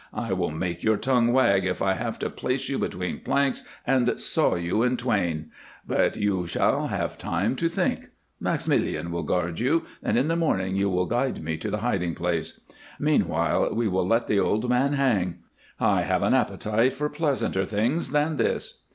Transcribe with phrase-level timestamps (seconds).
[0.15, 4.19] I will make your tongue wag if I have to place you between planks and
[4.19, 5.51] saw you in twain.
[5.85, 8.09] But you shall have time to think.
[8.39, 12.15] Maximilien will guard you, and in the morning you will guide me to the hiding
[12.15, 12.61] place.
[12.97, 15.43] Meanwhile we will let the old man hang.
[15.79, 18.79] I have an appetite for pleasanter things than this."